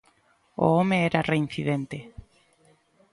[0.65, 1.97] O home era reincidente.